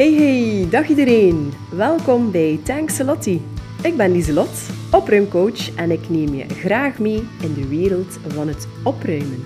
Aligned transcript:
Hey 0.00 0.12
hey, 0.14 0.66
dag 0.70 0.88
iedereen. 0.88 1.52
Welkom 1.70 2.30
bij 2.30 2.60
Tankselotti. 2.64 3.42
Ik 3.82 3.96
ben 3.96 4.12
Lieselot, 4.12 4.70
opruimcoach 4.90 5.74
en 5.74 5.90
ik 5.90 6.08
neem 6.08 6.34
je 6.34 6.48
graag 6.48 6.98
mee 6.98 7.28
in 7.42 7.54
de 7.54 7.68
wereld 7.68 8.18
van 8.28 8.48
het 8.48 8.68
opruimen. 8.84 9.42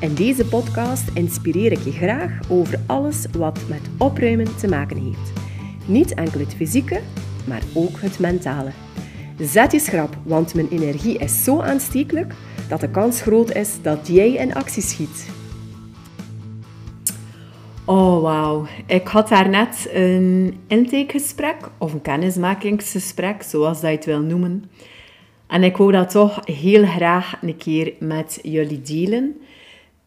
In 0.00 0.14
deze 0.14 0.46
podcast 0.46 1.10
inspireer 1.14 1.72
ik 1.72 1.78
je 1.78 1.92
graag 1.92 2.38
over 2.48 2.80
alles 2.86 3.26
wat 3.38 3.58
met 3.68 3.80
opruimen 3.98 4.56
te 4.56 4.68
maken 4.68 4.96
heeft. 4.96 5.32
Niet 5.86 6.14
enkel 6.14 6.40
het 6.40 6.54
fysieke, 6.54 7.00
maar 7.46 7.62
ook 7.72 8.00
het 8.00 8.18
mentale. 8.18 8.70
Zet 9.38 9.72
je 9.72 9.78
schrap, 9.78 10.16
want 10.22 10.54
mijn 10.54 10.68
energie 10.68 11.18
is 11.18 11.44
zo 11.44 11.60
aanstekelijk 11.60 12.32
dat 12.68 12.80
de 12.80 12.90
kans 12.90 13.22
groot 13.22 13.54
is 13.54 13.70
dat 13.82 14.06
jij 14.06 14.32
in 14.32 14.54
actie 14.54 14.82
schiet. 14.82 15.42
Oh, 17.86 18.22
wauw. 18.22 18.66
Ik 18.86 19.06
had 19.06 19.28
daarnet 19.28 19.90
een 19.92 20.56
intakegesprek, 20.66 21.56
of 21.78 21.92
een 21.92 22.02
kennismakingsgesprek, 22.02 23.42
zoals 23.42 23.80
dat 23.80 23.90
je 23.90 23.96
het 23.96 24.04
wil 24.04 24.20
noemen. 24.20 24.64
En 25.46 25.62
ik 25.62 25.76
wou 25.76 25.92
dat 25.92 26.10
toch 26.10 26.40
heel 26.44 26.84
graag 26.84 27.38
een 27.42 27.56
keer 27.56 27.92
met 27.98 28.38
jullie 28.42 28.82
delen. 28.82 29.36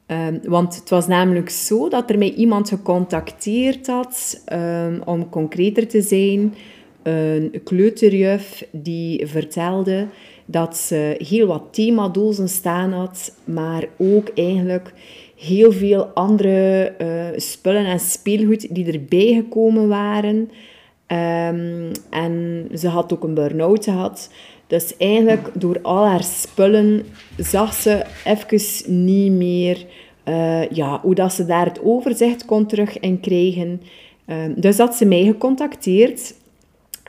Um, 0.08 0.40
want 0.44 0.76
het 0.76 0.90
was 0.90 1.08
namelijk 1.08 1.50
zo 1.50 1.90
dat 1.90 2.10
er 2.10 2.18
mij 2.18 2.34
iemand 2.34 2.70
gecontacteerd 2.70 3.88
had, 3.88 4.44
um, 4.54 5.02
om 5.06 5.30
concreter 5.30 5.88
te 5.88 6.02
zijn, 6.02 6.56
een 7.04 7.62
kleuterjuf 7.64 8.68
die 8.72 9.28
vertelde 9.28 10.08
dat 10.46 10.78
ze 10.78 11.16
heel 11.18 11.48
wat 11.48 11.64
themadozen 11.72 12.50
staan 12.50 12.94
had, 12.94 13.36
maar 13.44 13.86
ook 13.98 14.30
eigenlijk 14.36 14.94
heel 15.38 15.72
veel 15.72 16.06
andere 16.06 16.94
uh, 17.02 17.40
spullen 17.40 17.86
en 17.86 18.00
speelgoed 18.00 18.76
die 18.76 18.92
erbij 18.92 19.34
gekomen 19.34 19.88
waren. 19.88 20.36
Um, 21.08 21.92
en 22.10 22.68
ze 22.74 22.88
had 22.88 23.14
ook 23.14 23.24
een 23.24 23.34
burn-out 23.34 23.84
gehad. 23.84 24.30
Dus 24.68 24.98
eigenlijk 24.98 25.50
door 25.54 25.80
al 25.82 26.06
haar 26.06 26.24
spullen 26.24 27.06
zag 27.38 27.74
ze 27.74 28.06
even 28.26 29.06
niet 29.06 29.32
meer 29.32 29.86
uh, 30.26 30.70
ja, 30.70 31.00
hoe 31.02 31.16
dat 31.16 31.34
ze 31.34 31.46
daar 31.46 31.66
het 31.66 31.84
overzicht 31.84 32.46
kon 32.46 32.66
terug 32.66 33.00
in 33.00 33.20
krijgen. 33.20 33.82
Um, 34.28 34.54
dus 34.58 34.78
had 34.78 34.96
ze 34.96 35.06
mij 35.06 35.24
gecontacteerd 35.24 36.34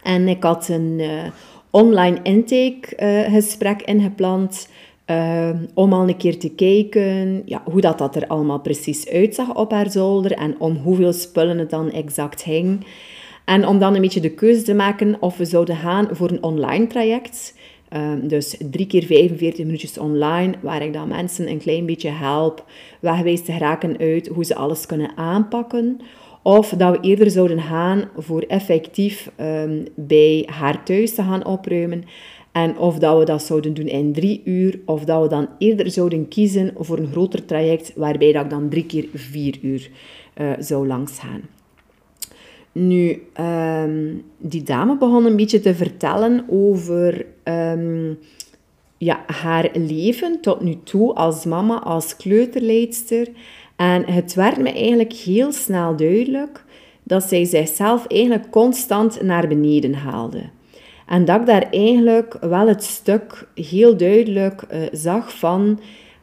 en 0.03 0.29
ik 0.29 0.43
had 0.43 0.69
een 0.69 0.97
uh, 0.99 1.23
online 1.71 2.19
intake 2.23 2.97
gesprek 3.31 3.83
ingepland 3.83 4.69
uh, 5.11 5.51
om 5.75 5.93
al 5.93 6.09
een 6.09 6.17
keer 6.17 6.39
te 6.39 6.51
kijken 6.51 7.43
ja, 7.45 7.63
hoe 7.65 7.81
dat, 7.81 7.99
dat 7.99 8.17
er 8.17 8.27
allemaal 8.27 8.61
precies 8.61 9.09
uitzag 9.09 9.55
op 9.55 9.71
haar 9.71 9.91
zolder 9.91 10.33
en 10.33 10.55
om 10.59 10.77
hoeveel 10.77 11.13
spullen 11.13 11.59
het 11.59 11.71
dan 11.71 11.91
exact 11.91 12.43
ging. 12.43 12.87
En 13.45 13.67
om 13.67 13.79
dan 13.79 13.95
een 13.95 14.01
beetje 14.01 14.21
de 14.21 14.35
keuze 14.35 14.63
te 14.63 14.75
maken 14.75 15.17
of 15.21 15.37
we 15.37 15.45
zouden 15.45 15.77
gaan 15.77 16.09
voor 16.11 16.31
een 16.31 16.43
online 16.43 16.87
traject. 16.87 17.55
Uh, 17.93 18.13
dus 18.23 18.57
drie 18.71 18.87
keer 18.87 19.05
45 19.05 19.65
minuutjes 19.65 19.99
online, 19.99 20.55
waar 20.61 20.83
ik 20.83 20.93
dan 20.93 21.09
mensen 21.09 21.49
een 21.49 21.59
klein 21.59 21.87
beetje 21.87 22.11
help, 22.11 22.65
wegwijs 23.01 23.45
te 23.45 23.53
geraken 23.53 23.99
uit 23.99 24.27
hoe 24.27 24.45
ze 24.45 24.55
alles 24.55 24.87
kunnen 24.87 25.17
aanpakken. 25.17 26.01
Of 26.43 26.69
dat 26.69 26.97
we 26.97 27.09
eerder 27.09 27.31
zouden 27.31 27.61
gaan 27.61 28.09
voor 28.17 28.43
effectief 28.43 29.31
um, 29.41 29.85
bij 29.95 30.49
haar 30.51 30.85
thuis 30.85 31.15
te 31.15 31.23
gaan 31.23 31.47
opruimen. 31.47 32.05
En 32.63 32.79
of 32.79 32.99
dat 32.99 33.19
we 33.19 33.25
dat 33.25 33.43
zouden 33.43 33.75
doen 33.75 33.87
in 33.87 34.13
drie 34.13 34.41
uur, 34.45 34.81
of 34.85 35.05
dat 35.05 35.23
we 35.23 35.29
dan 35.29 35.49
eerder 35.59 35.91
zouden 35.91 36.29
kiezen 36.29 36.73
voor 36.77 36.99
een 36.99 37.11
groter 37.11 37.45
traject, 37.45 37.93
waarbij 37.97 38.33
dat 38.33 38.45
ik 38.45 38.51
dan 38.51 38.69
drie 38.69 38.87
keer 38.87 39.09
vier 39.15 39.59
uur 39.63 39.91
uh, 40.41 40.53
zou 40.59 40.87
langs 40.87 41.19
gaan. 41.19 41.41
Nu, 42.73 43.23
um, 43.41 44.23
die 44.39 44.63
dame 44.63 44.97
begon 44.97 45.25
een 45.25 45.37
beetje 45.37 45.61
te 45.61 45.75
vertellen 45.75 46.45
over 46.49 47.27
um, 47.45 48.19
ja, 48.99 49.25
haar 49.27 49.71
leven 49.75 50.41
tot 50.41 50.61
nu 50.61 50.77
toe 50.85 51.15
als 51.15 51.45
mama, 51.45 51.83
als 51.83 52.17
kleuterleidster. 52.17 53.29
En 53.77 54.05
het 54.05 54.35
werd 54.35 54.59
me 54.59 54.73
eigenlijk 54.73 55.13
heel 55.13 55.53
snel 55.53 55.97
duidelijk 55.97 56.65
dat 57.03 57.23
zij 57.23 57.45
zichzelf 57.45 58.07
eigenlijk 58.07 58.51
constant 58.51 59.23
naar 59.23 59.49
beneden 59.49 59.95
haalde. 59.95 60.57
En 61.09 61.25
dat 61.25 61.41
ik 61.41 61.47
daar 61.47 61.67
eigenlijk 61.71 62.37
wel 62.41 62.69
het 62.69 62.83
stuk 62.85 63.49
heel 63.55 63.97
duidelijk 63.97 64.63
uh, 64.73 64.83
zag 64.93 65.39
van 65.39 65.81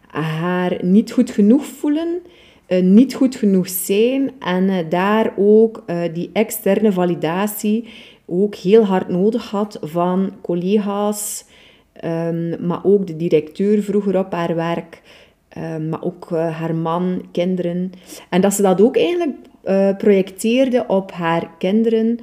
haar 0.07 0.77
niet 0.81 1.11
goed 1.11 1.31
genoeg 1.31 1.65
voelen, 1.65 2.21
uh, 2.67 2.81
niet 2.81 3.15
goed 3.15 3.35
genoeg 3.35 3.69
zijn 3.69 4.31
en 4.39 4.63
uh, 4.63 4.77
daar 4.89 5.33
ook 5.37 5.83
die 6.13 6.29
externe 6.33 6.91
validatie 6.91 7.87
ook 8.25 8.55
heel 8.55 8.83
hard 8.83 9.09
nodig 9.09 9.49
had 9.49 9.77
van 9.81 10.31
collega's, 10.41 11.45
um, 12.03 12.65
maar 12.65 12.79
ook 12.83 13.07
de 13.07 13.15
directeur 13.15 13.83
vroeger 13.83 14.17
op 14.17 14.31
haar 14.31 14.55
werk, 14.55 15.01
um, 15.57 15.89
maar 15.89 16.03
ook 16.03 16.29
haar 16.29 16.75
man, 16.75 17.21
kinderen. 17.31 17.91
En 18.29 18.41
dat 18.41 18.53
ze 18.53 18.61
dat 18.61 18.81
ook 18.81 18.97
eigenlijk 18.97 19.37
projecteerde 19.97 20.83
op 20.87 21.11
haar 21.11 21.49
kinderen 21.57 22.19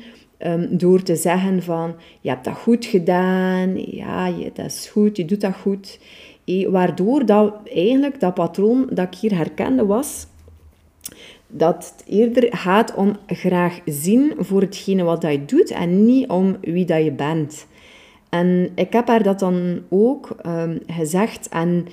Um, 0.47 0.77
door 0.79 1.03
te 1.03 1.17
zeggen 1.17 1.63
van, 1.63 1.95
je 2.21 2.29
hebt 2.29 2.45
dat 2.45 2.55
goed 2.57 2.85
gedaan, 2.85 3.77
ja, 3.77 4.27
je, 4.27 4.51
dat 4.55 4.67
is 4.67 4.89
goed, 4.89 5.17
je 5.17 5.25
doet 5.25 5.41
dat 5.41 5.55
goed. 5.55 5.99
E, 6.45 6.71
waardoor 6.71 7.27
dat 7.27 7.55
eigenlijk 7.65 8.21
dat 8.21 8.35
patroon 8.35 8.89
dat 8.91 9.07
ik 9.07 9.15
hier 9.15 9.37
herkende 9.37 9.87
was, 9.87 10.27
dat 11.47 11.95
het 11.97 12.05
eerder 12.09 12.57
gaat 12.57 12.95
om 12.95 13.17
graag 13.27 13.81
zien 13.85 14.35
voor 14.39 14.61
hetgene 14.61 15.03
wat 15.03 15.21
dat 15.21 15.33
je 15.33 15.45
doet 15.45 15.71
en 15.71 16.05
niet 16.05 16.29
om 16.29 16.57
wie 16.61 16.85
dat 16.85 17.05
je 17.05 17.13
bent. 17.13 17.67
En 18.29 18.71
ik 18.75 18.93
heb 18.93 19.09
haar 19.09 19.23
dat 19.23 19.39
dan 19.39 19.83
ook 19.89 20.37
um, 20.47 20.79
gezegd 20.87 21.49
en 21.49 21.87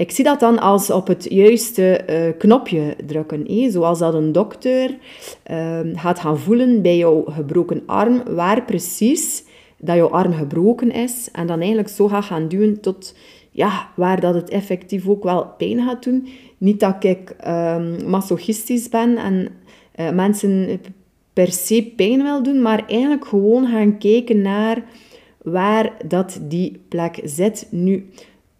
ik 0.00 0.10
zie 0.10 0.24
dat 0.24 0.40
dan 0.40 0.58
als 0.58 0.90
op 0.90 1.06
het 1.06 1.26
juiste 1.28 2.00
uh, 2.10 2.38
knopje 2.38 2.96
drukken. 3.06 3.70
Zoals 3.70 3.98
dat 3.98 4.14
een 4.14 4.32
dokter 4.32 4.96
uh, 5.50 5.78
gaat 5.94 6.18
gaan 6.18 6.38
voelen 6.38 6.82
bij 6.82 6.96
jouw 6.96 7.24
gebroken 7.26 7.82
arm, 7.86 8.22
waar 8.34 8.64
precies 8.64 9.44
dat 9.78 9.96
jouw 9.96 10.10
arm 10.10 10.32
gebroken 10.32 10.90
is. 10.90 11.28
En 11.32 11.46
dan 11.46 11.58
eigenlijk 11.58 11.88
zo 11.88 12.08
gaat 12.08 12.24
gaan 12.24 12.48
duwen 12.48 12.80
tot 12.80 13.14
ja, 13.50 13.88
waar 13.94 14.20
dat 14.20 14.34
het 14.34 14.50
effectief 14.50 15.08
ook 15.08 15.22
wel 15.22 15.46
pijn 15.58 15.82
gaat 15.86 16.04
doen. 16.04 16.28
Niet 16.58 16.80
dat 16.80 17.04
ik 17.04 17.36
um, 17.46 18.08
masochistisch 18.08 18.88
ben 18.88 19.16
en 19.16 19.48
uh, 19.96 20.10
mensen 20.10 20.80
per 21.32 21.52
se 21.52 21.92
pijn 21.96 22.22
wil 22.22 22.42
doen, 22.42 22.62
maar 22.62 22.84
eigenlijk 22.86 23.26
gewoon 23.26 23.66
gaan 23.66 23.98
kijken 23.98 24.42
naar 24.42 24.82
waar 25.42 25.92
dat 26.06 26.40
die 26.42 26.80
plek 26.88 27.20
zit. 27.24 27.66
Nu, 27.70 28.06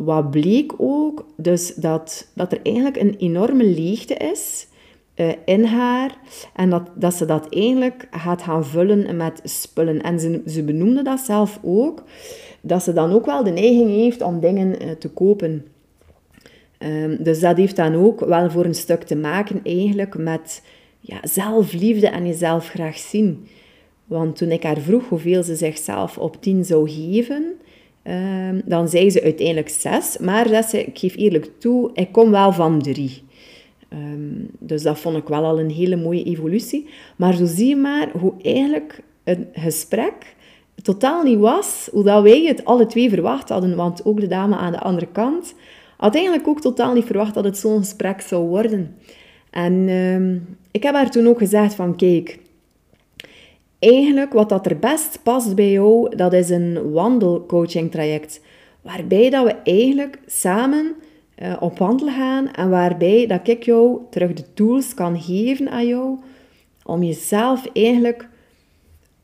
wat 0.05 0.31
bleek 0.31 0.73
ook, 0.77 1.27
dus 1.37 1.75
dat, 1.75 2.31
dat 2.35 2.53
er 2.53 2.61
eigenlijk 2.63 2.97
een 2.97 3.17
enorme 3.19 3.65
leegte 3.65 4.15
is 4.15 4.67
uh, 5.17 5.33
in 5.45 5.65
haar 5.65 6.17
en 6.55 6.71
dat, 6.71 6.83
dat 6.95 7.15
ze 7.15 7.25
dat 7.25 7.55
eigenlijk 7.55 8.09
gaat 8.11 8.43
gaan 8.43 8.65
vullen 8.65 9.17
met 9.17 9.41
spullen. 9.45 10.03
En 10.03 10.21
ze, 10.21 10.43
ze 10.47 10.63
benoemde 10.65 11.03
dat 11.03 11.21
zelf 11.21 11.59
ook, 11.63 12.03
dat 12.61 12.83
ze 12.83 12.93
dan 12.93 13.13
ook 13.13 13.27
wel 13.27 13.45
de 13.45 13.51
neiging 13.51 13.91
heeft 13.91 14.23
om 14.23 14.41
dingen 14.41 14.83
uh, 14.83 14.91
te 14.91 15.09
kopen. 15.09 15.67
Um, 16.79 17.23
dus 17.23 17.41
dat 17.41 17.57
heeft 17.57 17.77
dan 17.77 17.95
ook 17.95 18.21
wel 18.21 18.51
voor 18.51 18.65
een 18.65 18.75
stuk 18.75 19.03
te 19.03 19.17
maken 19.17 19.61
eigenlijk 19.63 20.19
met 20.19 20.63
ja, 21.01 21.19
zelfliefde 21.23 22.09
en 22.09 22.27
jezelf 22.27 22.69
graag 22.69 22.99
zien. 22.99 23.47
Want 24.05 24.37
toen 24.37 24.51
ik 24.51 24.63
haar 24.63 24.79
vroeg 24.79 25.09
hoeveel 25.09 25.43
ze 25.43 25.57
zichzelf 25.57 26.19
op 26.19 26.43
10 26.43 26.65
zou 26.65 26.91
geven, 26.91 27.55
Um, 28.05 28.63
dan 28.65 28.89
zei 28.89 29.11
ze 29.11 29.23
uiteindelijk 29.23 29.69
zes, 29.69 30.19
maar 30.19 30.49
dat 30.49 30.65
ze, 30.65 30.85
ik 30.85 30.99
geef 30.99 31.17
eerlijk 31.17 31.51
toe, 31.59 31.91
ik 31.95 32.13
kom 32.13 32.31
wel 32.31 32.53
van 32.53 32.83
drie. 32.83 33.23
Um, 33.93 34.49
dus 34.59 34.83
dat 34.83 34.99
vond 34.99 35.17
ik 35.17 35.29
wel 35.29 35.45
al 35.45 35.61
een 35.61 35.71
hele 35.71 35.97
mooie 35.97 36.25
evolutie. 36.25 36.89
Maar 37.17 37.35
zo 37.35 37.47
zie 37.47 37.69
je 37.69 37.77
maar 37.77 38.11
hoe 38.19 38.33
eigenlijk 38.43 39.03
een 39.25 39.49
gesprek 39.53 40.35
totaal 40.83 41.23
niet 41.23 41.39
was 41.39 41.89
hoe 41.93 42.05
dat 42.05 42.23
wij 42.23 42.45
het 42.45 42.65
alle 42.65 42.87
twee 42.87 43.09
verwacht 43.09 43.49
hadden. 43.49 43.77
Want 43.77 44.05
ook 44.05 44.21
de 44.21 44.27
dame 44.27 44.57
aan 44.57 44.73
de 44.73 44.81
andere 44.81 45.09
kant 45.13 45.55
had 45.97 46.15
eigenlijk 46.15 46.49
ook 46.49 46.61
totaal 46.61 46.95
niet 46.95 47.05
verwacht 47.05 47.35
dat 47.35 47.45
het 47.45 47.59
zo'n 47.59 47.79
gesprek 47.79 48.21
zou 48.21 48.49
worden. 48.49 48.97
En 49.51 49.89
um, 49.89 50.57
ik 50.71 50.83
heb 50.83 50.95
haar 50.95 51.11
toen 51.11 51.27
ook 51.27 51.39
gezegd 51.39 51.75
van, 51.75 51.97
kijk, 51.97 52.39
Eigenlijk 53.81 54.33
wat 54.33 54.49
dat 54.49 54.67
er 54.67 54.79
best 54.79 55.21
past 55.23 55.55
bij 55.55 55.71
jou, 55.71 56.17
dat 56.17 56.33
is 56.33 56.51
een 56.51 56.93
wandelcoaching 56.93 57.91
traject. 57.91 58.41
Waarbij 58.83 59.31
dat 59.31 59.45
we 59.45 59.53
eigenlijk 59.53 60.19
samen 60.27 60.95
uh, 61.43 61.57
op 61.61 61.79
wandel 61.79 62.09
gaan 62.09 62.53
en 62.53 62.71
waarbij 62.71 63.27
dat 63.27 63.49
ik 63.49 63.63
jou 63.63 63.99
terug 64.11 64.33
de 64.33 64.45
tools 64.55 64.95
kan 64.95 65.21
geven 65.21 65.71
aan 65.71 65.87
jou 65.87 66.19
om 66.85 67.03
jezelf 67.03 67.67
eigenlijk 67.73 68.29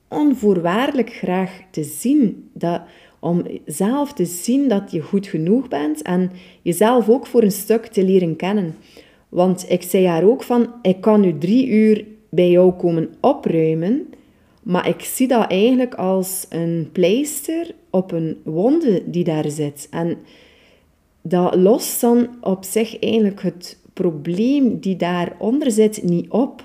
onvoorwaardelijk 0.08 1.10
graag 1.10 1.60
te 1.70 1.84
zien. 1.84 2.50
Dat, 2.52 2.80
om 3.20 3.42
zelf 3.66 4.12
te 4.12 4.24
zien 4.24 4.68
dat 4.68 4.90
je 4.90 5.00
goed 5.00 5.26
genoeg 5.26 5.68
bent 5.68 6.02
en 6.02 6.30
jezelf 6.62 7.08
ook 7.08 7.26
voor 7.26 7.42
een 7.42 7.52
stuk 7.52 7.86
te 7.86 8.04
leren 8.04 8.36
kennen. 8.36 8.74
Want 9.28 9.66
ik 9.68 9.82
zei 9.82 10.06
haar 10.06 10.24
ook 10.24 10.42
van, 10.42 10.72
ik 10.82 11.00
kan 11.00 11.20
nu 11.20 11.38
drie 11.38 11.68
uur 11.68 12.04
bij 12.30 12.50
jou 12.50 12.72
komen 12.72 13.14
opruimen, 13.20 14.06
maar 14.66 14.88
ik 14.88 15.00
zie 15.00 15.28
dat 15.28 15.50
eigenlijk 15.50 15.94
als 15.94 16.46
een 16.48 16.88
pleister 16.92 17.74
op 17.90 18.12
een 18.12 18.40
wonde 18.44 19.02
die 19.10 19.24
daar 19.24 19.50
zit. 19.50 19.88
En 19.90 20.18
dat 21.22 21.54
lost 21.54 22.00
dan 22.00 22.28
op 22.40 22.64
zich 22.64 22.98
eigenlijk 22.98 23.42
het 23.42 23.78
probleem 23.92 24.78
die 24.80 24.96
daaronder 24.96 25.70
zit 25.70 26.02
niet 26.02 26.30
op. 26.30 26.62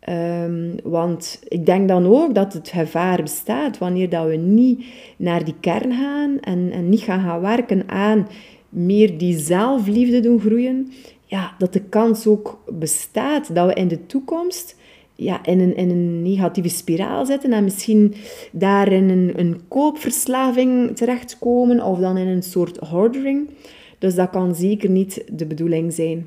Ehm, 0.00 0.76
want 0.82 1.40
ik 1.48 1.66
denk 1.66 1.88
dan 1.88 2.06
ook 2.06 2.34
dat 2.34 2.52
het 2.52 2.68
gevaar 2.68 3.22
bestaat 3.22 3.78
wanneer 3.78 4.08
dat 4.08 4.26
we 4.26 4.36
niet 4.36 4.84
naar 5.16 5.44
die 5.44 5.56
kern 5.60 5.92
gaan 5.92 6.40
en, 6.40 6.70
en 6.72 6.88
niet 6.88 7.00
gaan, 7.00 7.20
gaan 7.20 7.40
werken 7.40 7.88
aan 7.88 8.26
meer 8.68 9.18
die 9.18 9.38
zelfliefde 9.38 10.20
doen 10.20 10.40
groeien, 10.40 10.92
ja, 11.24 11.54
dat 11.58 11.72
de 11.72 11.82
kans 11.82 12.26
ook 12.26 12.62
bestaat 12.72 13.54
dat 13.54 13.66
we 13.66 13.74
in 13.74 13.88
de 13.88 14.06
toekomst 14.06 14.75
ja, 15.16 15.44
in, 15.44 15.60
een, 15.60 15.76
in 15.76 15.90
een 15.90 16.22
negatieve 16.22 16.68
spiraal 16.68 17.26
zitten 17.26 17.52
en 17.52 17.64
misschien 17.64 18.14
daar 18.52 18.92
in 18.92 19.08
een, 19.08 19.32
een 19.36 19.60
koopverslaving 19.68 20.96
terechtkomen 20.96 21.82
of 21.82 21.98
dan 21.98 22.16
in 22.16 22.26
een 22.26 22.42
soort 22.42 22.76
hoardering. 22.76 23.50
Dus 23.98 24.14
dat 24.14 24.30
kan 24.30 24.54
zeker 24.54 24.90
niet 24.90 25.24
de 25.32 25.46
bedoeling 25.46 25.92
zijn. 25.92 26.26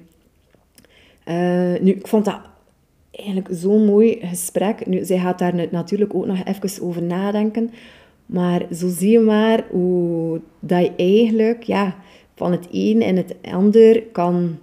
Uh, 1.25 1.79
nu, 1.81 1.91
ik 1.91 2.07
vond 2.07 2.25
dat 2.25 2.39
eigenlijk 3.11 3.47
zo'n 3.51 3.85
mooi 3.85 4.19
gesprek. 4.21 4.85
Nu, 4.85 5.05
zij 5.05 5.19
gaat 5.19 5.39
daar 5.39 5.69
natuurlijk 5.71 6.15
ook 6.15 6.25
nog 6.25 6.43
even 6.43 6.83
over 6.83 7.03
nadenken. 7.03 7.71
Maar 8.25 8.65
zo 8.73 8.87
zie 8.87 9.11
je 9.11 9.19
maar 9.19 9.63
hoe 9.69 10.41
dat 10.59 10.81
je 10.81 10.93
eigenlijk 10.95 11.63
ja, 11.63 11.95
van 12.35 12.51
het 12.51 12.67
een 12.71 13.01
en 13.01 13.15
het 13.15 13.35
ander 13.41 14.03
kan 14.03 14.57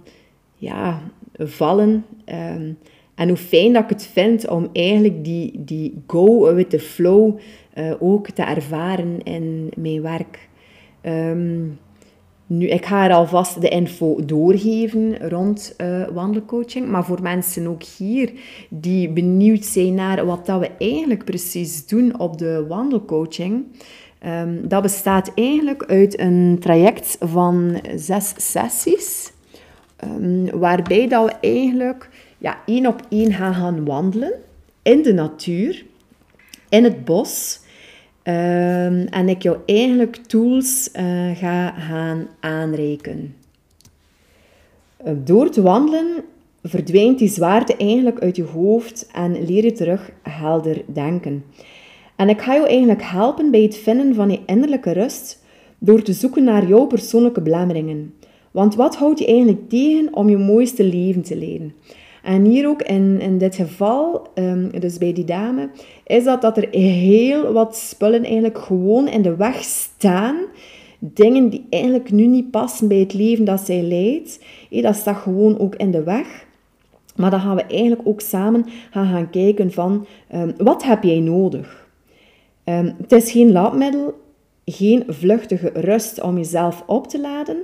ja, 0.55 1.01
vallen. 1.37 2.05
Ehm, 2.25 2.71
en 3.17 3.27
hoe 3.27 3.37
fijn 3.37 3.73
dat 3.73 3.83
ik 3.83 3.89
het 3.89 4.09
vind 4.13 4.47
om 4.47 4.69
eigenlijk 4.73 5.23
die, 5.23 5.51
die 5.55 6.03
go 6.07 6.53
with 6.55 6.69
the 6.69 6.79
flow 6.79 7.39
uh, 7.75 7.93
ook 7.99 8.29
te 8.29 8.41
ervaren 8.41 9.23
in 9.23 9.69
mijn 9.75 10.01
werk. 10.01 10.49
Um, 11.03 11.79
nu, 12.47 12.67
ik 12.67 12.85
ga 12.85 13.05
er 13.05 13.13
alvast 13.13 13.61
de 13.61 13.69
info 13.69 14.25
doorgeven 14.25 15.29
rond 15.29 15.75
uh, 15.77 16.07
wandelcoaching. 16.07 16.87
Maar 16.87 17.05
voor 17.05 17.21
mensen 17.21 17.67
ook 17.67 17.83
hier 17.83 18.31
die 18.69 19.09
benieuwd 19.09 19.65
zijn 19.65 19.93
naar 19.93 20.25
wat 20.25 20.45
dat 20.45 20.59
we 20.59 20.69
eigenlijk 20.77 21.25
precies 21.25 21.87
doen 21.87 22.19
op 22.19 22.37
de 22.37 22.65
wandelcoaching. 22.67 23.65
Um, 24.25 24.67
dat 24.67 24.81
bestaat 24.81 25.31
eigenlijk 25.35 25.85
uit 25.85 26.19
een 26.19 26.57
traject 26.59 27.17
van 27.19 27.81
zes 27.95 28.33
sessies. 28.37 29.31
Um, 30.03 30.59
waarbij 30.59 31.07
dat 31.07 31.25
we 31.25 31.47
eigenlijk 31.47 32.09
ja, 32.37 32.57
één 32.65 32.87
op 32.87 33.01
één 33.09 33.33
gaan 33.33 33.53
gaan 33.53 33.85
wandelen 33.85 34.33
in 34.81 35.01
de 35.01 35.13
natuur, 35.13 35.85
in 36.69 36.83
het 36.83 37.05
bos. 37.05 37.59
Ehm, 38.23 39.05
en 39.09 39.29
ik 39.29 39.41
jou 39.41 39.57
eigenlijk 39.65 40.15
tools 40.15 40.89
uh, 40.95 41.37
ga 41.37 41.69
gaan 41.69 42.27
aanreiken. 42.39 43.35
Uh, 45.05 45.13
door 45.23 45.49
te 45.49 45.61
wandelen 45.61 46.23
verdwijnt 46.63 47.19
die 47.19 47.27
zwaarte 47.27 47.75
eigenlijk 47.75 48.19
uit 48.19 48.35
je 48.35 48.43
hoofd 48.43 49.09
en 49.13 49.45
leer 49.45 49.63
je 49.63 49.71
terug 49.71 50.11
helder 50.21 50.81
denken. 50.85 51.43
En 52.15 52.29
ik 52.29 52.41
ga 52.41 52.53
jou 52.53 52.67
eigenlijk 52.67 53.03
helpen 53.03 53.51
bij 53.51 53.61
het 53.61 53.77
vinden 53.77 54.15
van 54.15 54.29
je 54.29 54.39
innerlijke 54.45 54.91
rust 54.91 55.43
door 55.77 56.01
te 56.01 56.13
zoeken 56.13 56.43
naar 56.43 56.67
jouw 56.67 56.85
persoonlijke 56.85 57.41
belemmeringen. 57.41 58.13
Want 58.51 58.75
wat 58.75 58.95
houdt 58.95 59.19
je 59.19 59.25
eigenlijk 59.25 59.69
tegen 59.69 60.15
om 60.15 60.29
je 60.29 60.37
mooiste 60.37 60.83
leven 60.83 61.21
te 61.21 61.35
leiden? 61.35 61.73
En 62.27 62.45
hier 62.45 62.67
ook 62.67 62.81
in, 62.81 63.19
in 63.19 63.37
dit 63.37 63.55
geval, 63.55 64.27
um, 64.35 64.79
dus 64.79 64.97
bij 64.97 65.13
die 65.13 65.25
dame, 65.25 65.69
is 66.05 66.23
dat 66.23 66.41
dat 66.41 66.57
er 66.57 66.67
heel 66.71 67.53
wat 67.53 67.75
spullen 67.75 68.23
eigenlijk 68.23 68.57
gewoon 68.57 69.07
in 69.07 69.21
de 69.21 69.35
weg 69.35 69.63
staan. 69.63 70.35
Dingen 70.99 71.49
die 71.49 71.65
eigenlijk 71.69 72.11
nu 72.11 72.25
niet 72.25 72.51
passen 72.51 72.87
bij 72.87 72.97
het 72.97 73.13
leven 73.13 73.45
dat 73.45 73.59
zij 73.59 73.81
leidt. 73.81 74.39
Dat 74.69 74.95
staat 74.95 75.17
gewoon 75.17 75.59
ook 75.59 75.75
in 75.75 75.91
de 75.91 76.03
weg. 76.03 76.45
Maar 77.15 77.31
dan 77.31 77.39
gaan 77.39 77.55
we 77.55 77.63
eigenlijk 77.63 78.01
ook 78.03 78.21
samen 78.21 78.65
gaan, 78.91 79.07
gaan 79.07 79.29
kijken 79.29 79.71
van, 79.71 80.05
um, 80.35 80.53
wat 80.57 80.83
heb 80.83 81.03
jij 81.03 81.19
nodig? 81.19 81.87
Um, 82.65 82.95
het 83.01 83.11
is 83.11 83.31
geen 83.31 83.51
laadmiddel, 83.51 84.13
geen 84.65 85.03
vluchtige 85.07 85.71
rust 85.73 86.21
om 86.21 86.37
jezelf 86.37 86.83
op 86.85 87.07
te 87.07 87.21
laden 87.21 87.57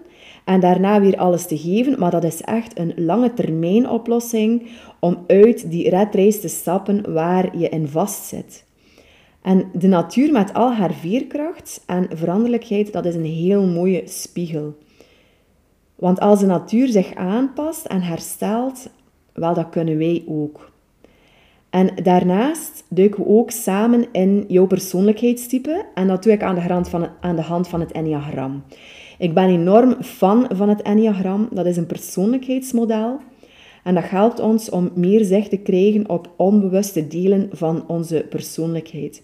en 0.46 0.60
daarna 0.60 1.02
weer 1.02 1.18
alles 1.18 1.46
te 1.46 1.58
geven. 1.58 2.00
Maar 2.00 2.12
dat 2.12 2.24
is 2.24 2.42
echt 2.42 2.80
een 2.80 2.94
lange 2.96 3.34
termijn 3.34 3.90
oplossing 3.90 4.70
om 5.00 5.24
uit 5.28 5.72
die 5.72 5.90
redreis 5.90 6.42
te 6.42 6.48
stappen 6.48 7.14
waar 7.14 7.58
je 7.58 7.70
in 7.70 7.88
vastzit. 7.88 8.66
En 9.42 9.70
de 9.74 9.88
natuur 9.88 10.32
met 10.32 10.54
al 10.54 10.74
haar 10.74 10.94
veerkracht 10.94 11.84
en 11.86 12.08
veranderlijkheid, 12.14 12.94
dat 12.94 13.06
is 13.06 13.16
een 13.16 13.26
heel 13.26 13.66
mooie 13.66 14.02
spiegel. 14.06 14.76
Want 15.96 16.20
als 16.20 16.40
de 16.40 16.46
natuur 16.46 16.88
zich 16.88 17.16
aanpast 17.16 17.86
en 17.86 18.02
herstelt, 18.02 18.90
wel, 19.34 19.54
dat 19.54 19.70
kunnen 19.70 19.98
wij 19.98 20.24
ook. 20.28 20.72
En 21.70 21.90
daarnaast 22.04 22.84
duiken 22.90 23.24
we 23.24 23.30
ook 23.30 23.52
samen 23.52 24.06
in 24.12 24.46
jouw 24.48 24.66
persoonlijkheidstype. 24.66 25.86
En 25.94 26.08
dat 26.08 26.24
doe 26.24 26.34
ik 26.34 26.44
aan 26.44 26.56
de 26.56 26.90
van, 26.90 27.08
aan 27.22 27.36
de 27.36 27.42
hand 27.42 27.68
van 27.68 27.80
het 27.80 27.92
Enneagram. 27.92 28.64
Ik 29.24 29.34
ben 29.34 29.50
enorm 29.50 29.96
fan 30.02 30.46
van 30.50 30.70
het 30.70 30.82
Enneagram. 30.82 31.48
Dat 31.52 31.66
is 31.66 31.78
een 31.78 31.86
persoonlijkheidsmodel. 31.86 33.20
En 33.84 33.96
dat 33.96 34.10
helpt 34.10 34.40
ons 34.40 34.70
om 34.70 34.92
meer 34.96 35.26
zicht 35.26 35.50
te 35.50 35.58
krijgen 35.58 36.10
op 36.10 36.30
onbewuste 36.36 37.08
delen 37.08 37.50
van 37.52 37.84
onze 37.88 38.26
persoonlijkheid. 38.30 39.24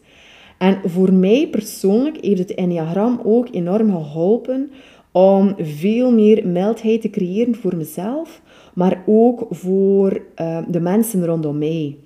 En 0.57 0.81
voor 0.85 1.13
mij 1.13 1.47
persoonlijk 1.51 2.17
heeft 2.21 2.39
het 2.39 2.53
Enneagram 2.53 3.19
ook 3.23 3.47
enorm 3.51 3.91
geholpen 3.91 4.71
om 5.11 5.55
veel 5.57 6.11
meer 6.11 6.47
mildheid 6.47 7.01
te 7.01 7.09
creëren 7.09 7.55
voor 7.55 7.75
mezelf, 7.75 8.41
maar 8.73 9.03
ook 9.05 9.47
voor 9.49 10.21
uh, 10.41 10.57
de 10.67 10.79
mensen 10.79 11.25
rondom 11.25 11.57
mij. 11.57 11.97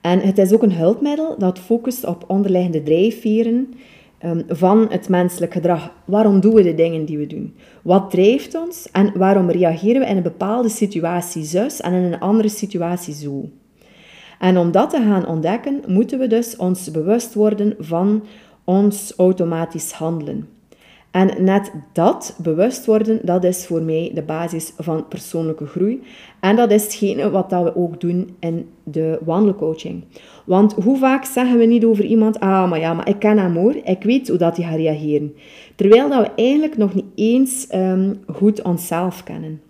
En 0.00 0.20
het 0.20 0.38
is 0.38 0.52
ook 0.52 0.62
een 0.62 0.72
hulpmiddel 0.72 1.38
dat 1.38 1.58
focust 1.58 2.04
op 2.04 2.24
onderliggende 2.26 2.82
drijfveren 2.82 3.74
um, 4.24 4.44
van 4.48 4.86
het 4.90 5.08
menselijk 5.08 5.52
gedrag. 5.52 5.92
Waarom 6.04 6.40
doen 6.40 6.54
we 6.54 6.62
de 6.62 6.74
dingen 6.74 7.04
die 7.04 7.18
we 7.18 7.26
doen? 7.26 7.56
Wat 7.82 8.10
drijft 8.10 8.54
ons 8.54 8.90
en 8.90 9.12
waarom 9.18 9.50
reageren 9.50 10.00
we 10.00 10.06
in 10.06 10.16
een 10.16 10.22
bepaalde 10.22 10.68
situatie 10.68 11.44
zus 11.44 11.80
en 11.80 11.92
in 11.92 12.12
een 12.12 12.20
andere 12.20 12.48
situatie 12.48 13.14
zo? 13.14 13.50
En 14.38 14.58
om 14.58 14.70
dat 14.70 14.90
te 14.90 14.96
gaan 14.96 15.26
ontdekken, 15.26 15.82
moeten 15.86 16.18
we 16.18 16.26
dus 16.26 16.56
ons 16.56 16.90
bewust 16.90 17.34
worden 17.34 17.74
van 17.78 18.24
ons 18.64 19.12
automatisch 19.16 19.92
handelen. 19.92 20.48
En 21.12 21.44
net 21.44 21.72
dat, 21.92 22.38
bewust 22.42 22.86
worden, 22.86 23.18
dat 23.22 23.44
is 23.44 23.66
voor 23.66 23.82
mij 23.82 24.10
de 24.14 24.22
basis 24.22 24.72
van 24.78 25.08
persoonlijke 25.08 25.66
groei. 25.66 26.02
En 26.40 26.56
dat 26.56 26.70
is 26.70 26.82
hetgene 26.82 27.30
wat 27.30 27.50
we 27.50 27.76
ook 27.76 28.00
doen 28.00 28.36
in 28.40 28.68
de 28.84 29.18
wandelcoaching. 29.24 30.04
Want 30.44 30.72
hoe 30.72 30.98
vaak 30.98 31.24
zeggen 31.24 31.58
we 31.58 31.64
niet 31.64 31.84
over 31.84 32.04
iemand, 32.04 32.40
ah, 32.40 32.70
maar 32.70 32.78
ja, 32.78 32.94
maar 32.94 33.08
ik 33.08 33.18
ken 33.18 33.38
hem 33.38 33.56
hoor, 33.56 33.76
ik 33.84 34.02
weet 34.02 34.28
hoe 34.28 34.38
dat 34.38 34.56
hij 34.56 34.66
gaat 34.66 34.76
reageren. 34.76 35.34
Terwijl 35.74 36.08
dat 36.08 36.26
we 36.26 36.30
eigenlijk 36.34 36.76
nog 36.76 36.94
niet 36.94 37.06
eens 37.14 37.66
um, 37.74 38.20
goed 38.26 38.62
onszelf 38.62 39.22
kennen. 39.22 39.60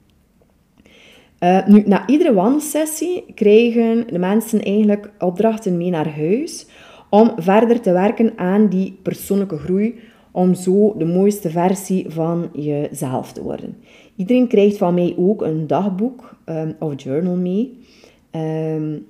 Uh, 1.40 1.66
nu, 1.66 1.82
na 1.86 2.06
iedere 2.06 2.32
wandelsessie 2.32 3.24
krijgen 3.34 4.06
de 4.06 4.18
mensen 4.18 4.62
eigenlijk 4.62 5.10
opdrachten 5.18 5.76
mee 5.76 5.90
naar 5.90 6.16
huis 6.16 6.66
om 7.10 7.32
verder 7.36 7.80
te 7.80 7.92
werken 7.92 8.32
aan 8.36 8.68
die 8.68 8.98
persoonlijke 9.02 9.58
groei, 9.58 10.00
om 10.32 10.54
zo 10.54 10.94
de 10.98 11.04
mooiste 11.04 11.50
versie 11.50 12.04
van 12.08 12.48
jezelf 12.52 13.32
te 13.32 13.42
worden. 13.42 13.76
Iedereen 14.16 14.48
krijgt 14.48 14.76
van 14.76 14.94
mij 14.94 15.14
ook 15.18 15.42
een 15.42 15.66
dagboek 15.66 16.36
um, 16.46 16.74
of 16.78 17.02
journal 17.02 17.36
mee. 17.36 17.78
Um, 18.30 19.06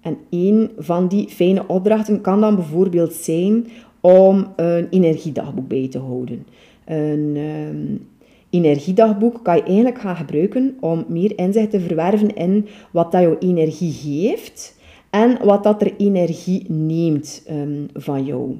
en 0.00 0.16
een 0.30 0.70
van 0.78 1.08
die 1.08 1.28
fijne 1.28 1.64
opdrachten 1.66 2.20
kan 2.20 2.40
dan 2.40 2.54
bijvoorbeeld 2.54 3.12
zijn 3.12 3.66
om 4.00 4.46
een 4.56 4.88
energiedagboek 4.90 5.68
bij 5.68 5.88
te 5.88 5.98
houden. 5.98 6.46
Een 6.84 7.36
um, 7.36 8.06
energiedagboek 8.50 9.40
kan 9.42 9.56
je 9.56 9.62
eigenlijk 9.62 9.98
gaan 9.98 10.16
gebruiken 10.16 10.76
om 10.80 11.04
meer 11.08 11.38
inzicht 11.38 11.70
te 11.70 11.80
verwerven 11.80 12.34
in 12.34 12.66
wat 12.90 13.12
dat 13.12 13.22
jouw 13.22 13.38
energie 13.38 13.92
geeft 13.92 14.78
en 15.10 15.38
wat 15.44 15.62
dat 15.62 15.82
er 15.82 15.94
energie 15.96 16.70
neemt 16.70 17.46
van 17.94 18.24
jou. 18.24 18.56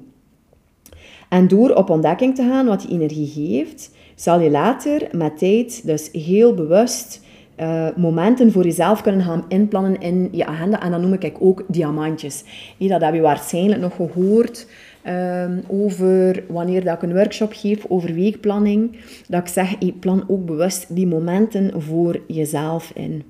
En 1.33 1.49
door 1.49 1.71
op 1.71 1.91
ontdekking 1.91 2.35
te 2.35 2.43
gaan 2.43 2.67
wat 2.67 2.81
die 2.81 2.91
energie 2.91 3.27
geeft, 3.27 3.91
zal 4.15 4.41
je 4.41 4.51
later 4.51 5.09
met 5.13 5.39
tijd 5.39 5.87
dus 5.87 6.09
heel 6.13 6.55
bewust 6.55 7.21
uh, 7.61 7.87
momenten 7.97 8.53
voor 8.53 8.65
jezelf 8.65 9.03
kunnen 9.03 9.23
gaan 9.23 9.45
inplannen 9.49 10.01
in 10.01 10.29
je 10.33 10.47
agenda. 10.47 10.83
En 10.83 10.91
dan 10.91 11.01
noem 11.01 11.13
ik 11.13 11.37
ook 11.39 11.65
diamantjes. 11.69 12.45
Hey, 12.79 12.89
dat 12.89 13.01
heb 13.01 13.15
je 13.15 13.21
waarschijnlijk 13.21 13.81
nog 13.81 13.95
gehoord 13.95 14.67
um, 15.07 15.63
over 15.69 16.45
wanneer 16.49 16.85
dat 16.85 16.95
ik 16.95 17.03
een 17.03 17.15
workshop 17.15 17.53
geef 17.53 17.85
over 17.89 18.15
weekplanning. 18.15 18.97
Dat 19.29 19.41
ik 19.41 19.49
zeg, 19.49 19.79
hey, 19.79 19.95
plan 20.01 20.25
ook 20.29 20.47
bewust 20.47 20.87
die 20.89 21.07
momenten 21.07 21.83
voor 21.83 22.21
jezelf 22.27 22.91
in. 22.95 23.23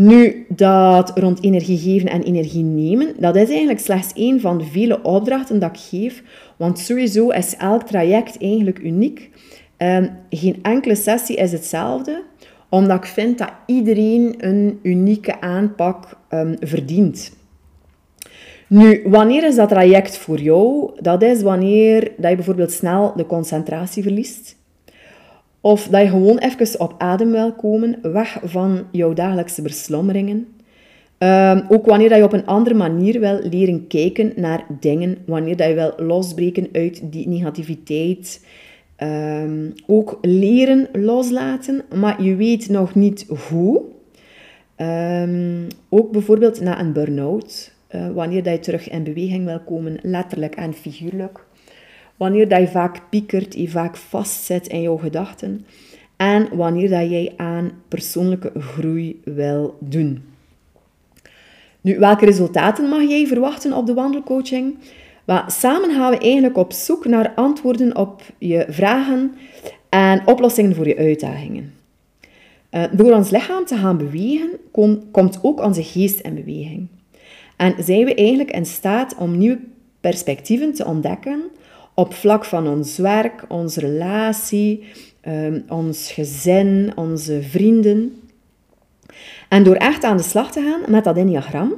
Nu, 0.00 0.46
dat 0.48 1.18
rond 1.18 1.42
energie 1.42 1.78
geven 1.78 2.10
en 2.10 2.22
energie 2.22 2.62
nemen, 2.62 3.14
dat 3.18 3.36
is 3.36 3.48
eigenlijk 3.48 3.80
slechts 3.80 4.12
één 4.12 4.40
van 4.40 4.58
de 4.58 4.64
vele 4.64 5.02
opdrachten 5.02 5.58
dat 5.58 5.70
ik 5.70 5.80
geef. 5.80 6.22
Want 6.56 6.78
sowieso 6.78 7.28
is 7.28 7.56
elk 7.56 7.82
traject 7.82 8.42
eigenlijk 8.42 8.78
uniek. 8.78 9.30
Um, 9.78 10.10
geen 10.30 10.58
enkele 10.62 10.94
sessie 10.94 11.36
is 11.36 11.52
hetzelfde, 11.52 12.22
omdat 12.68 12.96
ik 12.96 13.04
vind 13.04 13.38
dat 13.38 13.52
iedereen 13.66 14.34
een 14.38 14.78
unieke 14.82 15.40
aanpak 15.40 16.16
um, 16.30 16.56
verdient. 16.60 17.32
Nu, 18.66 19.02
wanneer 19.04 19.44
is 19.44 19.54
dat 19.54 19.68
traject 19.68 20.18
voor 20.18 20.38
jou? 20.40 20.90
Dat 21.00 21.22
is 21.22 21.42
wanneer 21.42 22.12
dat 22.16 22.30
je 22.30 22.36
bijvoorbeeld 22.36 22.72
snel 22.72 23.12
de 23.16 23.26
concentratie 23.26 24.02
verliest. 24.02 24.56
Of 25.60 25.88
dat 25.88 26.02
je 26.02 26.08
gewoon 26.08 26.38
even 26.38 26.80
op 26.80 26.94
adem 26.98 27.30
wil 27.30 27.52
komen, 27.52 27.98
weg 28.02 28.38
van 28.42 28.82
jouw 28.92 29.12
dagelijkse 29.12 29.62
verslommeringen. 29.62 30.46
Um, 31.18 31.62
ook 31.68 31.86
wanneer 31.86 32.08
dat 32.08 32.18
je 32.18 32.24
op 32.24 32.32
een 32.32 32.46
andere 32.46 32.74
manier 32.74 33.20
wil 33.20 33.40
leren 33.50 33.86
kijken 33.86 34.32
naar 34.36 34.66
dingen, 34.80 35.18
wanneer 35.26 35.56
dat 35.56 35.68
je 35.68 35.74
wil 35.74 35.92
losbreken 35.96 36.68
uit 36.72 37.12
die 37.12 37.28
negativiteit. 37.28 38.46
Um, 39.02 39.72
ook 39.86 40.18
leren 40.20 40.88
loslaten, 40.92 41.82
maar 41.94 42.22
je 42.22 42.34
weet 42.34 42.68
nog 42.68 42.94
niet 42.94 43.26
hoe. 43.48 43.82
Um, 44.76 45.66
ook 45.88 46.12
bijvoorbeeld 46.12 46.60
na 46.60 46.80
een 46.80 46.92
burn-out, 46.92 47.72
uh, 47.90 48.10
wanneer 48.10 48.42
dat 48.42 48.52
je 48.52 48.60
terug 48.60 48.90
in 48.90 49.02
beweging 49.02 49.44
wil 49.44 49.60
komen, 49.60 49.98
letterlijk 50.02 50.54
en 50.54 50.74
figuurlijk. 50.74 51.46
Wanneer 52.20 52.48
dat 52.48 52.60
je 52.60 52.68
vaak 52.68 53.00
piekert, 53.10 53.54
je 53.54 53.68
vaak 53.68 53.96
vastzet 53.96 54.66
in 54.66 54.82
jouw 54.82 54.96
gedachten. 54.96 55.66
En 56.16 56.56
wanneer 56.56 56.88
dat 56.88 57.10
jij 57.10 57.32
aan 57.36 57.72
persoonlijke 57.88 58.52
groei 58.58 59.20
wil 59.24 59.76
doen. 59.78 60.24
Nu, 61.80 61.98
welke 61.98 62.24
resultaten 62.24 62.88
mag 62.88 63.02
jij 63.02 63.26
verwachten 63.26 63.72
op 63.72 63.86
de 63.86 63.94
wandelcoaching? 63.94 64.78
Samen 65.46 65.90
gaan 65.90 66.10
we 66.10 66.18
eigenlijk 66.18 66.56
op 66.56 66.72
zoek 66.72 67.04
naar 67.04 67.32
antwoorden 67.34 67.96
op 67.96 68.22
je 68.38 68.66
vragen 68.68 69.34
en 69.88 70.26
oplossingen 70.26 70.74
voor 70.74 70.88
je 70.88 70.96
uitdagingen. 70.96 71.74
Uh, 72.70 72.84
door 72.92 73.14
ons 73.14 73.30
lichaam 73.30 73.64
te 73.64 73.76
gaan 73.76 73.98
bewegen, 73.98 74.50
kom, 74.70 75.10
komt 75.10 75.38
ook 75.42 75.60
onze 75.60 75.82
geest 75.82 76.20
in 76.20 76.34
beweging. 76.34 76.88
En 77.56 77.74
zijn 77.78 78.04
we 78.04 78.14
eigenlijk 78.14 78.50
in 78.50 78.66
staat 78.66 79.14
om 79.14 79.38
nieuwe 79.38 79.58
perspectieven 80.00 80.74
te 80.74 80.84
ontdekken 80.84 81.42
op 82.00 82.14
vlak 82.14 82.44
van 82.44 82.68
ons 82.68 82.96
werk, 82.96 83.44
onze 83.48 83.80
relatie, 83.80 84.84
um, 85.28 85.64
ons 85.68 86.12
gezin, 86.12 86.92
onze 86.94 87.42
vrienden. 87.42 88.22
En 89.48 89.62
door 89.62 89.74
echt 89.74 90.04
aan 90.04 90.16
de 90.16 90.22
slag 90.22 90.52
te 90.52 90.60
gaan 90.60 90.90
met 90.90 91.04
dat 91.04 91.16
enneagram, 91.16 91.74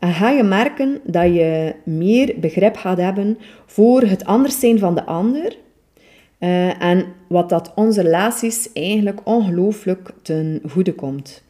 ga 0.00 0.30
je 0.30 0.42
merken 0.42 1.00
dat 1.04 1.24
je 1.24 1.74
meer 1.84 2.34
begrip 2.40 2.76
gaat 2.76 2.98
hebben 2.98 3.38
voor 3.66 4.02
het 4.02 4.24
anders 4.24 4.60
zijn 4.60 4.78
van 4.78 4.94
de 4.94 5.04
ander. 5.04 5.56
Uh, 6.40 6.82
en 6.82 7.04
wat 7.28 7.48
dat 7.48 7.72
onze 7.74 8.02
relaties 8.02 8.72
eigenlijk 8.72 9.20
ongelooflijk 9.24 10.10
ten 10.22 10.62
goede 10.70 10.94
komt. 10.94 11.42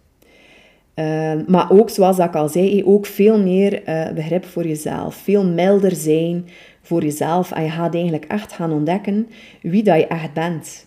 Uh, 0.95 1.33
maar 1.47 1.71
ook, 1.71 1.91
zoals 1.91 2.19
ik 2.19 2.35
al 2.35 2.49
zei, 2.49 2.85
ook 2.85 3.07
veel 3.07 3.39
meer 3.43 3.89
uh, 3.89 4.11
begrip 4.15 4.45
voor 4.45 4.67
jezelf. 4.67 5.15
Veel 5.15 5.45
milder 5.45 5.95
zijn, 5.95 6.49
voor 6.89 7.03
jezelf 7.03 7.51
en 7.51 7.63
je 7.63 7.71
gaat 7.71 7.95
eigenlijk 7.95 8.25
echt 8.25 8.53
gaan 8.53 8.73
ontdekken 8.73 9.29
wie 9.63 9.83
dat 9.83 9.97
je 9.97 10.07
echt 10.07 10.33
bent. 10.33 10.87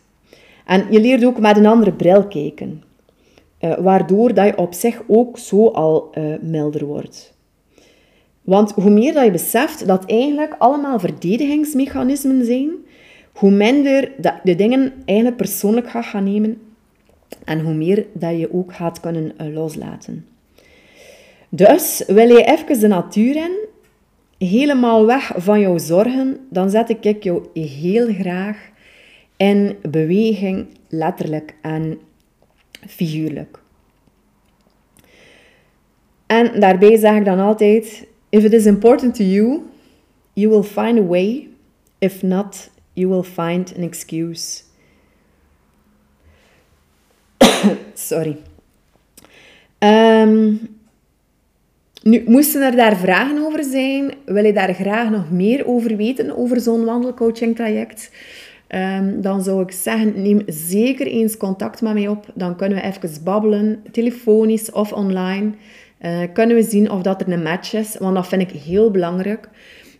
En 0.65 0.86
je 0.89 1.00
leert 1.00 1.25
ook 1.25 1.39
met 1.39 1.58
een 1.58 1.65
andere 1.65 1.93
bril 1.93 2.27
kijken, 2.27 2.84
uh, 3.60 3.74
waardoor 3.77 4.34
dat 4.34 4.46
je 4.46 4.58
op 4.58 4.74
zich 4.74 5.01
ook 5.08 5.38
zo 5.38 5.67
al 5.67 6.12
uh, 6.13 6.36
milder 6.41 6.86
wordt. 6.86 7.34
Want 8.41 8.72
hoe 8.72 8.89
meer 8.89 9.13
dat 9.13 9.25
je 9.25 9.31
beseft 9.31 9.88
dat 9.88 10.05
eigenlijk 10.05 10.55
allemaal 10.58 11.00
verdedigingsmechanismen 11.00 12.46
zijn, 12.46 12.70
hoe 13.34 13.51
minder 13.51 14.12
dat 14.17 14.34
de 14.43 14.55
dingen 14.55 14.93
eigenlijk 15.05 15.38
persoonlijk 15.38 15.89
gaat 15.89 16.05
gaan 16.05 16.24
nemen 16.24 16.62
en 17.46 17.60
hoe 17.60 17.74
meer 17.74 18.05
dat 18.13 18.39
je 18.39 18.53
ook 18.53 18.74
gaat 18.74 19.00
kunnen 19.00 19.31
uh, 19.41 19.53
loslaten. 19.53 20.25
Dus 21.50 22.03
wil 22.08 22.27
je 22.27 22.43
even 22.43 22.79
de 22.79 22.88
natuur 22.88 23.36
in 23.36 23.70
helemaal 24.48 25.05
weg 25.05 25.31
van 25.36 25.60
jouw 25.60 25.77
zorgen, 25.77 26.48
dan 26.50 26.69
zet 26.69 26.89
ik 26.89 27.24
jou 27.24 27.48
heel 27.53 28.13
graag 28.13 28.69
in 29.38 29.77
beweging, 29.89 30.67
letterlijk 30.89 31.55
en 31.62 32.00
figuurlijk. 32.88 33.60
En 36.25 36.60
daarbij 36.60 36.98
zeg 36.98 37.15
ik 37.15 37.25
dan 37.25 37.39
altijd: 37.39 38.07
If 38.29 38.43
it 38.43 38.53
is 38.53 38.65
important 38.65 39.15
to 39.15 39.24
you, 39.24 39.62
you 40.33 40.50
will 40.50 40.63
find 40.63 41.00
a 41.00 41.05
way. 41.05 41.50
If 41.98 42.21
not, 42.21 42.69
you 42.93 43.10
will 43.10 43.24
find 43.24 43.74
an 43.77 43.83
excuse. 43.83 44.63
Sorry. 47.93 48.38
Um, 49.79 50.71
nu, 52.03 52.24
moesten 52.25 52.62
er 52.62 52.75
daar 52.75 52.98
vragen 52.98 53.46
over 53.46 53.63
zijn, 53.63 54.13
wil 54.25 54.46
je 54.46 54.53
daar 54.53 54.74
graag 54.74 55.10
nog 55.10 55.31
meer 55.31 55.67
over 55.67 55.96
weten, 55.96 56.38
over 56.38 56.60
zo'n 56.60 56.86
wandelcoaching 56.86 57.55
traject, 57.55 58.12
um, 58.75 59.22
dan 59.22 59.43
zou 59.43 59.62
ik 59.62 59.72
zeggen, 59.72 60.22
neem 60.22 60.41
zeker 60.46 61.08
eens 61.08 61.38
contact 61.38 61.81
met 61.81 61.93
mij 61.93 62.08
op. 62.08 62.25
Dan 62.34 62.55
kunnen 62.55 62.77
we 62.77 62.84
even 62.84 63.24
babbelen, 63.24 63.84
telefonisch 63.91 64.72
of 64.72 64.93
online. 64.93 65.51
Uh, 66.01 66.20
kunnen 66.34 66.55
we 66.55 66.63
zien 66.63 66.91
of 66.91 67.01
dat 67.01 67.22
er 67.22 67.31
een 67.31 67.41
match 67.41 67.74
is, 67.74 67.98
want 68.00 68.15
dat 68.15 68.27
vind 68.27 68.41
ik 68.41 68.51
heel 68.51 68.91
belangrijk. 68.91 69.50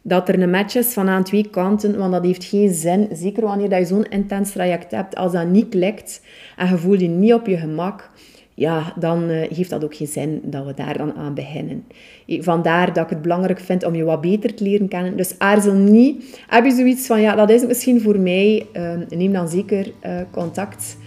Dat 0.02 0.30
er 0.30 0.42
een 0.42 0.50
match 0.50 0.76
is 0.76 0.94
van 0.94 1.10
aan 1.10 1.24
twee 1.24 1.50
kanten, 1.50 1.98
want 1.98 2.12
dat 2.12 2.26
heeft 2.26 2.44
geen 2.44 2.74
zin. 2.74 3.08
Zeker 3.14 3.44
wanneer 3.44 3.78
je 3.80 3.86
zo'n 3.86 4.06
intens 4.10 4.52
traject 4.52 4.92
hebt, 4.92 5.16
als 5.16 5.32
dat 5.32 5.48
niet 5.48 5.70
klikt 5.70 6.22
en 6.58 6.68
je 6.68 6.78
voelt 6.78 7.02
je 7.02 7.08
niet 7.08 7.34
op 7.34 7.48
je 7.48 7.58
gemak 7.58 8.10
ja, 8.54 8.94
dan 9.00 9.30
uh, 9.30 9.42
heeft 9.50 9.70
dat 9.70 9.84
ook 9.84 9.96
geen 9.96 10.08
zin 10.08 10.42
dat 10.44 10.66
we 10.66 10.74
daar 10.74 10.98
dan 10.98 11.14
aan 11.14 11.34
beginnen. 11.34 11.84
Vandaar 12.28 12.94
dat 12.94 13.04
ik 13.04 13.10
het 13.10 13.22
belangrijk 13.22 13.60
vind 13.60 13.86
om 13.86 13.96
je 13.96 14.04
wat 14.04 14.22
beter 14.22 14.54
te 14.54 14.64
leren 14.64 14.88
kennen. 14.88 15.18
Dus 15.18 15.36
aarzel 15.38 15.74
niet. 15.74 16.44
Heb 16.48 16.66
je 16.66 16.72
zoiets 16.72 17.08
van, 17.08 17.22
ja, 17.22 17.36
dat 17.36 17.50
is 17.50 17.60
het 17.60 17.70
misschien 17.70 18.02
voor 18.02 18.20
mij, 18.20 18.66
uh, 18.74 18.94
neem 19.10 19.34
dan 19.34 19.48
zeker 19.48 19.92
uh, 20.06 20.16
contact 20.32 20.98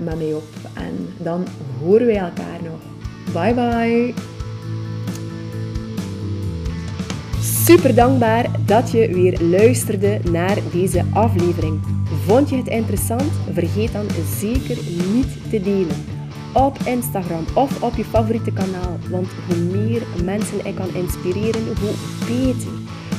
met 0.00 0.18
mij 0.18 0.34
op. 0.34 0.48
En 0.74 1.24
dan 1.24 1.44
horen 1.80 2.06
wij 2.06 2.16
elkaar 2.16 2.58
nog. 2.62 2.80
Bye 3.32 3.54
bye. 3.54 4.14
Super 7.40 7.94
dankbaar 7.94 8.46
dat 8.66 8.90
je 8.90 9.14
weer 9.14 9.40
luisterde 9.42 10.20
naar 10.30 10.58
deze 10.72 11.04
aflevering. 11.12 11.80
Vond 12.26 12.48
je 12.48 12.56
het 12.56 12.68
interessant? 12.68 13.32
Vergeet 13.52 13.92
dan 13.92 14.06
zeker 14.38 14.76
niet 15.14 15.50
te 15.50 15.60
delen 15.60 16.15
op 16.56 16.78
Instagram 16.84 17.44
of 17.54 17.82
op 17.82 17.96
je 17.96 18.04
favoriete 18.04 18.52
kanaal. 18.52 18.96
Want 19.10 19.28
hoe 19.48 19.56
meer 19.56 20.02
mensen 20.24 20.66
ik 20.66 20.74
kan 20.74 20.94
inspireren, 20.94 21.66
hoe 21.66 21.94
beter. 22.26 22.72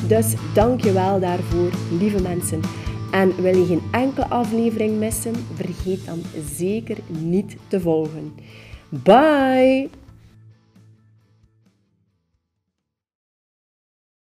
Dus 0.08 0.34
dank 0.54 0.84
je 0.84 0.92
wel 0.92 1.20
daarvoor, 1.20 1.72
lieve 2.00 2.22
mensen. 2.22 2.62
En 3.12 3.42
wil 3.42 3.58
je 3.58 3.66
geen 3.66 3.82
enkele 3.92 4.28
aflevering 4.28 5.00
missen, 5.00 5.36
vergeet 5.54 6.06
dan 6.06 6.22
zeker 6.56 6.98
niet 7.08 7.56
te 7.68 7.80
volgen. 7.80 8.34
Bye! 8.90 10.07